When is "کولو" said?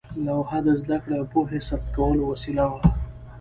1.95-2.23